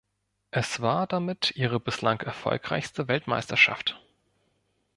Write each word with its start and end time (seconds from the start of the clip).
Es 0.49 0.81
war 0.81 1.05
damit 1.05 1.51
ihre 1.55 1.79
bislang 1.79 2.19
erfolgreichste 2.21 3.07
Weltmeisterschaft. 3.07 4.01